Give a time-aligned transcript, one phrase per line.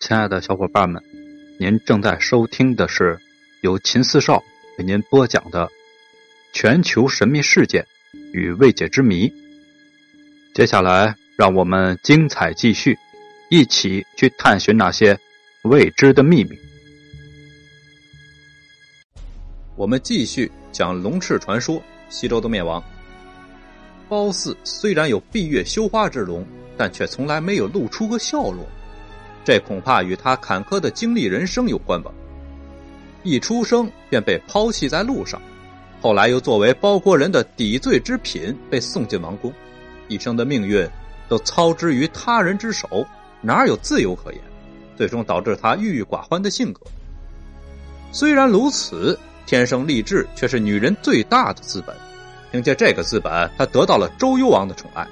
[0.00, 1.02] 亲爱的小伙伴们，
[1.58, 3.18] 您正在收听的是
[3.62, 4.42] 由秦四少
[4.78, 5.66] 为您播讲的
[6.52, 7.84] 《全球神秘事件
[8.32, 9.28] 与未解之谜》。
[10.54, 12.96] 接下来，让我们精彩继续，
[13.50, 15.18] 一起去探寻那些
[15.64, 16.56] 未知的秘密。
[19.74, 22.82] 我们继续讲龙翅传说，西周的灭亡。
[24.08, 26.46] 褒姒虽然有闭月羞花之容，
[26.76, 28.64] 但却从来没有露出过笑容。
[29.48, 32.10] 这恐怕与他坎坷的经历人生有关吧。
[33.22, 35.40] 一出生便被抛弃在路上，
[36.02, 39.50] 后来又作为包国人的抵罪之品被送进王宫，
[40.06, 40.86] 一生的命运
[41.30, 43.06] 都操之于他人之手，
[43.40, 44.40] 哪有自由可言？
[44.98, 46.82] 最终导致他郁郁寡欢的性格。
[48.12, 51.96] 虽然如此，天生丽质却是女人最大的资本。
[52.52, 55.08] 凭借这个资本，他得到了周幽王的宠爱。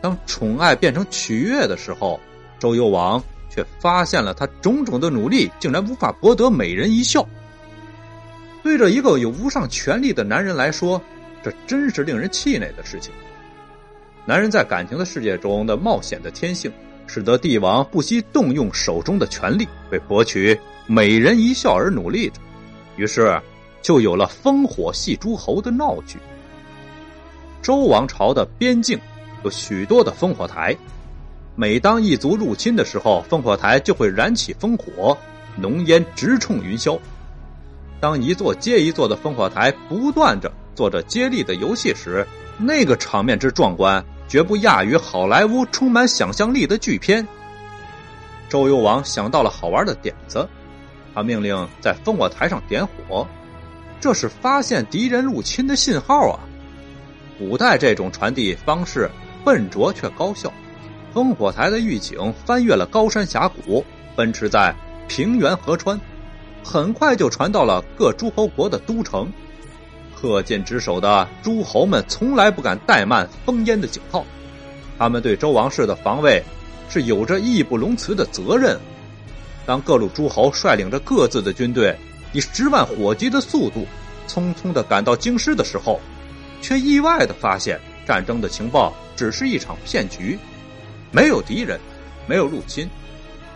[0.00, 2.20] 当宠爱变成取悦的时候，
[2.56, 3.20] 周幽王。
[3.50, 7.26] 却发现了他种种的努力，竟然无法博得美人一笑。
[8.62, 11.02] 对着一个有无上权力的男人来说，
[11.42, 13.12] 这真是令人气馁的事情。
[14.24, 16.70] 男人在感情的世界中的冒险的天性，
[17.06, 22.40] 使得帝王不惜动用手中的权力，为博取美人一笑而努力着。
[22.96, 23.40] 于是，
[23.82, 26.18] 就有了烽火戏诸侯的闹剧。
[27.62, 29.00] 周王朝的边境
[29.42, 30.76] 有许多的烽火台。
[31.56, 35.16] 每当一族入侵的时候，烽火台就会燃起烽火，
[35.56, 36.98] 浓烟直冲云霄。
[38.00, 47.26] 当一座接一座的烽火台不断着做着接力的游戏时，那个场面之壮观，绝不亚于好莱坞充满想象力的巨片。
[48.48, 50.48] 周幽王想到了好玩的点子，
[51.14, 53.26] 他命令在烽火台上点火，
[54.00, 56.40] 这是发现敌人入侵的信号啊！
[57.38, 59.10] 古代这种传递方式
[59.44, 60.50] 笨拙却高效。
[61.12, 64.74] 烽火台的预警翻越了高山峡谷，奔驰在
[65.08, 66.00] 平原河川，
[66.62, 69.30] 很快就传到了各诸侯国的都城。
[70.20, 74.24] 恪尽职守的诸侯们从来不敢怠慢烽烟的警号，
[74.98, 76.42] 他们对周王室的防卫
[76.88, 78.78] 是有着义不容辞的责任。
[79.66, 81.96] 当各路诸侯率领着各自的军队，
[82.32, 83.86] 以十万火急的速度
[84.28, 85.98] 匆匆的赶到京师的时候，
[86.60, 90.38] 却意外的发现战争的情报只是一场骗局。
[91.12, 91.78] 没有敌人，
[92.26, 92.88] 没有入侵，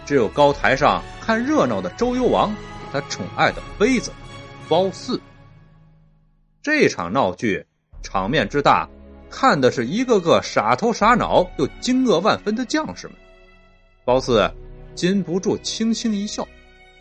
[0.04, 2.54] 只有高台上看热闹的周幽王
[2.92, 4.10] 他宠爱的妃子
[4.68, 5.20] 褒姒。
[6.62, 7.64] 这场闹剧
[8.02, 8.88] 场面之大，
[9.30, 13.16] 看的是一个个傻头傻脑又惊愕万分的将士们。
[14.04, 14.50] 褒姒
[14.94, 16.46] 禁不住轻轻一笑，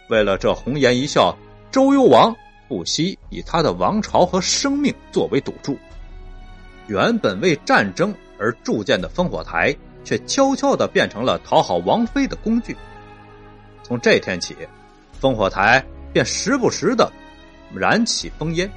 [0.09, 1.35] 为了这红颜一笑，
[1.71, 2.35] 周幽王
[2.67, 5.77] 不惜以他的王朝和生命作为赌注。
[6.87, 9.75] 原本为战争而铸建的烽火台。
[10.03, 12.75] 却悄悄的变成了讨好王妃的工具。
[13.83, 14.55] 从这天起，
[15.21, 17.11] 烽火台便时不时的
[17.73, 18.69] 燃起烽烟，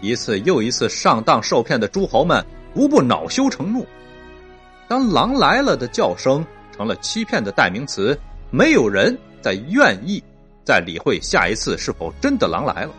[0.00, 2.44] 一次又一次上当受骗的诸侯们
[2.74, 3.86] 无不恼羞成怒。
[4.88, 6.44] 当“狼来了”的叫声
[6.76, 8.18] 成了欺骗的代名词，
[8.50, 10.22] 没有人再愿意
[10.64, 12.90] 再理会下一次是否真的狼来了。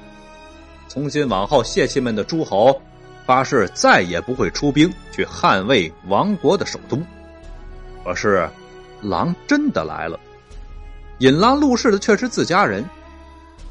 [0.87, 2.81] 从今往后，泄气们的诸侯
[3.25, 7.01] 发誓再也不会出兵去捍卫王国的首都。
[8.03, 8.49] 可是，
[9.01, 10.19] 狼真的来了。
[11.19, 12.83] 引狼入室的却是自家人。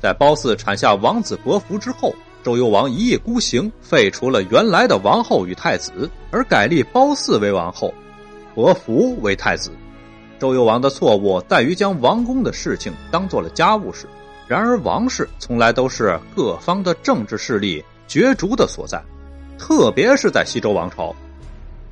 [0.00, 7.92] 在褒姒产下王子伯服之后，周幽王一意孤行，废除了原来的王后与太子，而改立褒姒为王后，
[8.54, 9.70] 伯服为太子。
[10.38, 14.06] 周幽王的错误在于将王宫的事情当做了家务事。
[14.46, 19.02] 然而，王室从来都是各方的政治势力角逐的所在，
[19.58, 21.14] 特别是在西周王朝。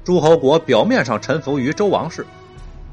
[0.08, 2.24] 诸侯国表面上臣服于周王室，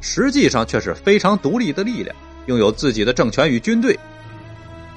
[0.02, 2.14] 实际上却是非常独立的力量，
[2.48, 3.98] 拥有自己的政权与军队。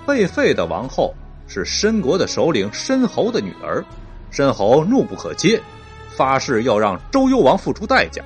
[0.04, 1.14] 被废的王后
[1.46, 3.84] 是申国的首领申侯的女儿，
[4.32, 5.60] 申侯怒不可遏，
[6.08, 8.20] 发誓要让周幽王付出代价。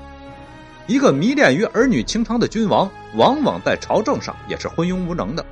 [0.87, 5.45] 一个迷恋于儿女情长的君王，往往在朝政上也是昏庸无能的。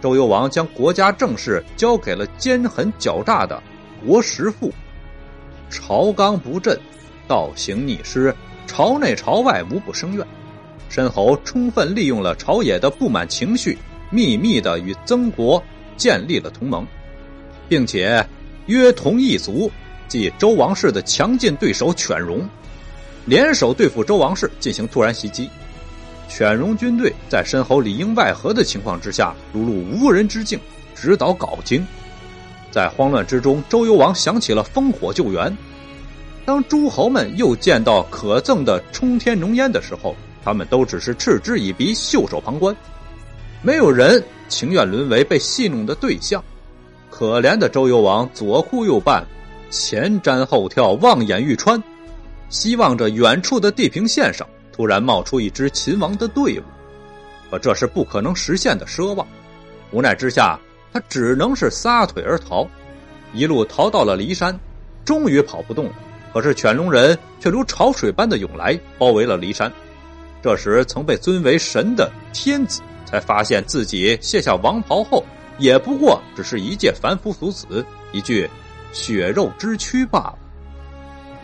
[0.00, 3.62] 周幽王将国家政事交给了奸狠狡诈的
[4.06, 4.72] 国实父，
[5.68, 6.80] 朝纲不振。
[7.28, 8.34] 倒行逆施，
[8.66, 10.26] 朝内朝外无不生怨。
[10.88, 13.76] 申侯充分利用了朝野的不满情绪，
[14.10, 15.62] 秘密的与曾国
[15.98, 16.86] 建立了同盟，
[17.68, 18.26] 并且
[18.66, 19.70] 约同一族，
[20.08, 22.48] 即周王室的强劲对手犬戎，
[23.26, 25.50] 联手对付周王室进行突然袭击。
[26.26, 30.58] 犬戎军队在申侯里应外合的情况之下，如入无人之境，
[30.94, 31.86] 直捣镐京。
[32.70, 35.56] 在慌乱之中，周幽王想起了烽火救援。
[36.48, 42.74] 当诸侯们又见到可憎的冲天浓烟的时候，他们都只是嗤之以鼻、袖手旁观。
[43.60, 46.42] 没有人情愿沦为被戏弄的对象。
[47.10, 49.22] 可怜的周幽王左顾右盼，
[49.68, 51.82] 前瞻后眺，望眼欲穿，
[52.48, 56.62] 希望着远处的地平线上突然冒出一支秦王的队伍，
[57.50, 59.28] 可这是不可能实现的奢望。
[59.90, 60.58] 无奈之下，
[60.94, 62.66] 他只能是撒腿而逃，
[63.34, 64.58] 一路逃到了骊山，
[65.04, 65.92] 终于跑不动了。
[66.32, 69.72] 可是犬戎人却如潮水般的涌来，包围了骊山。
[70.42, 75.24] 这时，曾被尊为神的天子才发现自己卸下王袍后，
[75.58, 78.48] 也不过只是一介凡夫俗子，一具
[78.92, 80.38] 血肉之躯罢了。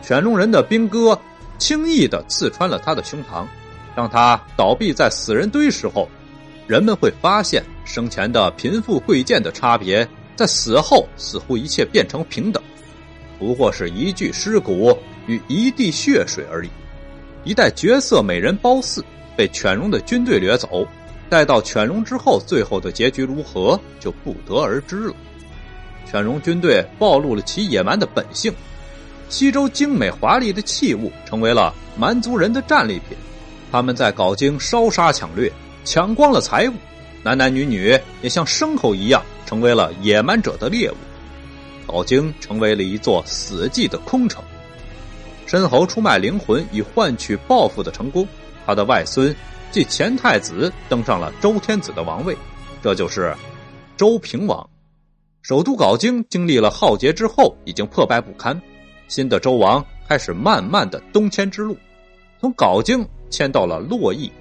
[0.01, 1.19] 犬戎人的兵戈
[1.59, 3.47] 轻易的刺穿了他的胸膛，
[3.97, 6.09] 当他倒闭在死人堆时候，
[6.67, 10.07] 人们会发现生前的贫富贵贱的差别，
[10.37, 12.63] 在死后似乎一切变成平等，
[13.39, 14.97] 不过是一具尸骨
[15.27, 16.69] 与一地血水而已。
[17.45, 19.03] 一代绝色美人褒姒
[19.37, 20.87] 被犬戎的军队掠走，
[21.29, 25.15] 待到犬戎之后，最后的结局如何就不得而知了。
[26.11, 28.53] 犬戎军队暴露了其野蛮的本性，
[29.29, 33.17] 西周精美华丽的器物成为了蛮族人的战利品，
[33.73, 35.53] 他们在镐京烧杀抢掠，
[35.85, 36.75] 抢光了财物，
[37.23, 40.95] 男男女女也像牲口一样成为了野蛮者的猎物，
[41.87, 44.43] 镐京成为了一座死寂的空城。
[45.47, 48.27] 申侯出卖灵魂以换取报复的成功，
[48.65, 49.35] 他的外孙
[49.71, 52.37] 即前太子登上了周天子的王位，
[52.83, 53.35] 这就是
[53.97, 54.69] 周平王。
[55.43, 58.59] 首都镐京经历了浩劫之后，已经破败不堪，
[59.09, 61.77] 新的周王开始慢慢的东迁之路，
[62.41, 64.33] 从镐京迁到了洛邑，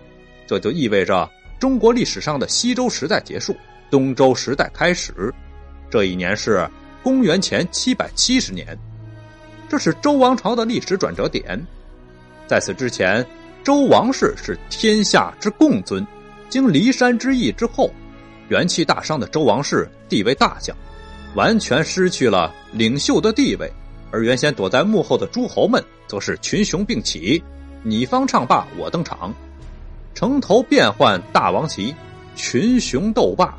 [0.48, 1.30] 这就意味着
[1.60, 3.54] 中国历史上的西周时代结束，
[3.92, 5.34] 东周时代开始。
[5.89, 6.66] 这一年是
[7.04, 8.78] 公元前七百七十年。
[9.70, 11.62] 这是周王朝的历史转折点，
[12.48, 13.26] 在此之前，
[13.64, 16.06] 周王室是天下之共尊。
[16.50, 17.92] 经骊山之役之后，
[18.50, 20.76] 元气大伤的周王室地位大降，
[21.34, 23.72] 完全失去了领袖的地位。
[24.12, 27.44] 而原先躲在幕后的诸侯们，则是群雄并起，
[27.82, 29.34] 你方唱罢我登场，
[30.14, 31.96] 城头变换大王旗，
[32.36, 33.58] 群雄斗霸。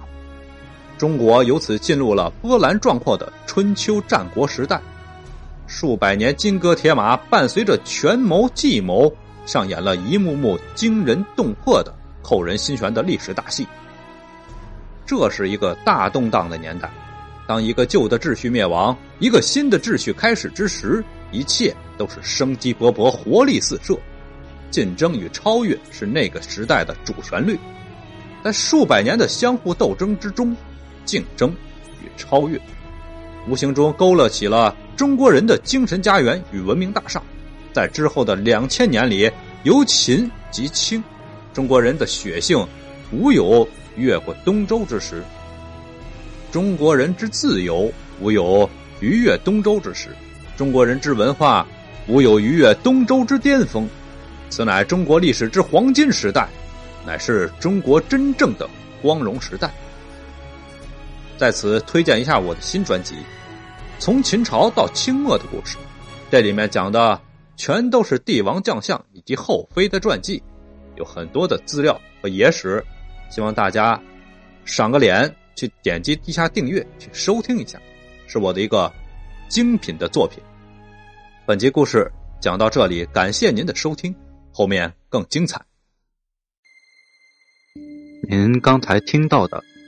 [0.96, 4.81] 中国由此进入了波澜壮阔的春秋战国时代。
[5.67, 9.12] 数百年金戈铁马，伴随着权谋计谋，
[9.46, 11.93] 上演了一幕幕惊人动魄的、
[12.23, 13.67] 扣人心弦的历史大戏。
[15.06, 16.91] 这是一个大动荡的年代，
[17.47, 23.99] 当一个旧的秩序灭亡，一个新的秩序开始之时，一切都是生机勃勃、活力四射。
[24.70, 27.58] 竞争与超越是那个时代的主旋律，
[28.43, 30.56] 在数百年的相互斗争之中，
[31.04, 31.50] 竞争
[32.02, 32.60] 与超越。
[33.46, 37.22] 无形中勾勒起了中国人的精神家园与文明大厦，
[37.72, 39.30] 在之后的两千年里，
[39.64, 41.02] 由秦及清，
[41.52, 42.66] 中国人的血性
[43.12, 45.16] 无有越过东周之时；
[46.50, 48.68] 中国人之自由无有
[49.00, 50.08] 逾越东周之时；
[50.56, 51.66] 中国人之文化
[52.06, 53.86] 无有逾越东周之巅峰。
[54.48, 56.48] 此乃中国历史之黄金时代，
[57.04, 58.68] 乃是中国真正的
[59.02, 59.70] 光荣时代。
[61.44, 63.17] 在此推荐一下我的新专辑
[63.99, 65.76] 《从秦朝到清末的故事》，
[66.31, 67.20] 这里面讲的
[67.55, 70.43] 全都是帝王将相以及后妃的传记，
[70.96, 72.82] 有很多的资料和野史，
[73.29, 74.00] 希望大家
[74.64, 77.78] 赏个脸去点击一下订阅去收听一下，
[78.26, 78.90] 是我的一个
[79.50, 80.42] 精品的作品。
[81.45, 84.16] 本集故事讲到这里，感谢您的收听，
[84.50, 85.61] 后面更精彩。
[88.30, 89.62] 您刚才听到的。